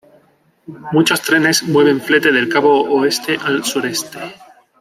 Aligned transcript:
Muchos 0.65 1.21
trenes 1.21 1.61
mueven 1.61 2.01
flete 2.01 2.31
del 2.31 2.49
cabo 2.49 2.81
oeste 2.89 3.37
al 3.39 3.63
sureste. 3.63 4.19